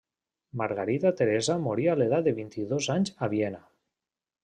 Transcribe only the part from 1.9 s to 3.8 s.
a l'edat de vint-i-dos anys a Viena.